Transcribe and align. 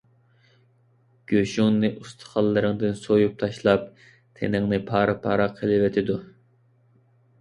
گۆشۈڭنى 1.31 1.91
ئۇستىخانلىرىڭدىن 1.99 2.97
سويۇپ 3.03 3.37
تاشلاپ، 3.43 3.85
تېنىڭنى 4.39 4.81
پارە- 4.89 5.19
پارە 5.27 5.47
قىلىۋېتىدۇ. 5.61 6.17